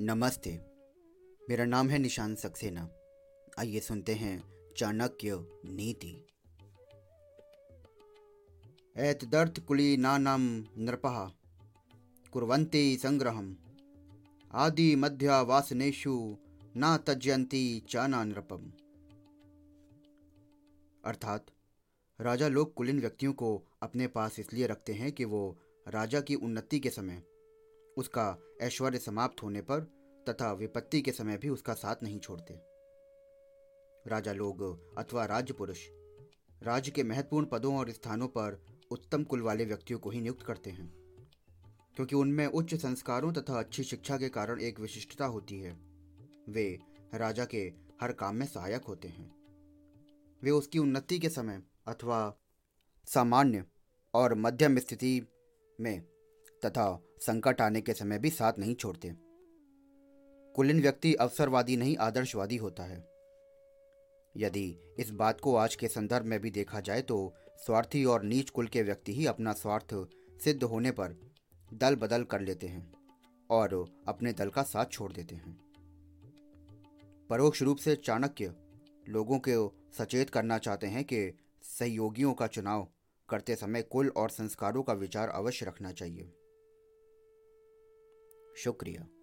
नमस्ते। 0.00 0.60
मेरा 1.48 1.64
नाम 1.64 1.88
है 1.88 1.98
निशान 1.98 2.34
सक्सेना। 2.34 2.90
आइए 3.58 3.80
सुनते 3.80 4.14
हैं 4.14 4.44
चाणक्य 4.76 5.30
नीति। 5.64 6.26
एतदर्थ 8.98 9.60
कुली 9.60 9.96
नाम 9.96 10.40
नृपः, 10.78 11.30
कुर्वन्ति 12.32 12.98
संग्रहम। 13.02 13.56
आदि 14.52 14.96
मध्य 14.96 15.40
वासनेशु 15.40 16.36
न 16.76 16.98
तज्यंती 17.06 17.80
चाना 17.88 18.24
नृपम। 18.24 18.72
अर्थात, 21.04 21.46
राजा 22.20 22.48
लोग 22.48 22.74
कुलीन 22.74 23.00
व्यक्तियों 23.00 23.32
को 23.32 23.64
अपने 23.82 24.06
पास 24.06 24.38
इसलिए 24.38 24.66
रखते 24.66 24.92
हैं 24.92 25.12
कि 25.12 25.24
वो 25.24 25.58
राजा 25.88 26.20
की 26.20 26.34
उन्नति 26.34 26.80
के 26.80 26.90
समय 26.90 27.22
उसका 27.96 28.36
ऐश्वर्य 28.60 28.98
समाप्त 28.98 29.42
होने 29.42 29.60
पर 29.62 29.80
तथा 30.28 30.52
विपत्ति 30.52 31.00
के 31.02 31.12
समय 31.12 31.36
भी 31.36 31.48
उसका 31.48 31.74
साथ 31.74 32.02
नहीं 32.02 32.18
छोड़ते। 32.18 32.54
राजा 34.06 34.32
लोग 34.32 34.62
अथवा 34.98 35.24
राज्य 35.24 35.54
पुरुष 35.54 35.86
राज्य 36.62 36.90
के 36.90 37.02
महत्वपूर्ण 37.02 37.46
पदों 37.46 37.76
और 37.76 37.90
स्थानों 37.90 38.28
पर 38.28 38.58
उत्तम 38.90 39.24
कुल 39.24 39.42
वाले 39.42 39.64
व्यक्तियों 39.64 39.98
को 39.98 40.10
ही 40.10 40.20
नियुक्त 40.20 40.42
करते 40.42 40.70
हैं, 40.70 40.88
क्योंकि 41.96 42.16
उनमें 42.16 42.46
उच्च 42.46 42.74
संस्कारों 42.74 43.32
तथा 43.32 43.58
अच्छी 43.58 43.84
शिक्षा 43.84 44.16
के 44.18 44.28
कारण 44.28 44.60
एक 44.60 44.80
विशिष्टता 44.80 45.26
होती 45.26 45.58
है। 45.60 45.72
वे 46.48 46.78
राजा 47.14 47.44
के 47.44 47.62
हर 48.00 48.12
काम 48.12 48.36
में 48.36 48.46
सहायक 48.46 48.84
होते 48.84 49.08
हैं। 49.08 49.30
वे 50.42 50.50
उसकी 50.50 50.78
उन्नति 50.78 51.18
के 51.18 51.28
समय 51.28 51.62
अथवा 51.86 52.18
सामान्य 53.08 53.64
और 54.14 54.34
मध्यम 54.34 54.78
स्थिति 54.78 55.20
में 55.78 56.02
तथा 56.64 57.02
संकट 57.20 57.60
आने 57.60 57.80
के 57.80 57.92
समय 57.92 58.18
भी 58.18 58.30
साथ 58.30 58.52
नहीं 58.58 58.74
छोड़ते। 58.74 59.14
कुलीन 60.54 60.80
व्यक्ति 60.82 61.14
अवसरवादी 61.14 61.76
नहीं, 61.76 61.96
आदर्शवादी 61.96 62.56
होता 62.56 62.82
है। 62.82 62.98
यदि 64.36 64.94
इस 64.98 65.10
बात 65.10 65.40
को 65.40 65.54
आज 65.56 65.74
के 65.74 65.88
संदर्भ 65.88 66.26
में 66.26 66.40
भी 66.40 66.50
देखा 66.50 66.80
जाए 66.80 67.02
तो 67.02 67.34
स्वार्थी 67.56 68.04
और 68.04 68.22
नीच 68.22 68.50
कुल 68.50 68.66
के 68.66 68.82
व्यक्ति 68.82 69.14
ही 69.14 69.26
अपना 69.26 69.52
स्वार्थ 69.52 69.94
सिद्ध 70.44 70.62
होने 70.62 70.90
पर 70.90 71.16
दल 71.74 71.96
बदल 71.96 72.22
कर 72.22 72.40
लेते 72.40 72.66
हैं 72.66 72.92
और 73.50 73.94
अपने 74.08 74.32
दल 74.32 74.48
का 74.48 74.62
साथ 74.62 74.86
छोड़ 74.86 75.12
देते 75.12 75.34
हैं। 75.34 75.56
परोक्ष 77.30 77.62
रूप 77.62 77.76
से 77.76 77.96
चाणक्य 77.96 78.54
लोगों 79.08 79.38
को 79.38 79.72
सचेत 79.98 80.30
करना 80.30 80.58
चाहते 80.58 80.86
हैं 80.86 81.04
कि 81.04 81.32
सहयोगियों 81.62 82.32
का 82.34 82.46
चुनाव 82.46 82.88
करते 83.28 83.54
समय 83.56 83.82
कुल 83.82 84.08
और 84.08 84.30
संस्कारों 84.30 84.82
का 84.82 84.92
विचार 84.92 85.28
अवश्य 85.28 85.66
रखना 85.66 85.92
चाहिए। 85.92 86.32
शुक्रिया। 88.56 89.13